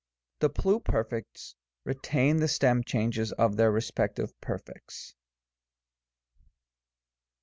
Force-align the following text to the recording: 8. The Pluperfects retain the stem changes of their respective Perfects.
8. 0.37 0.39
The 0.39 0.49
Pluperfects 0.49 1.53
retain 1.83 2.37
the 2.37 2.47
stem 2.47 2.83
changes 2.83 3.31
of 3.33 3.55
their 3.55 3.71
respective 3.71 4.31
Perfects. 4.41 5.13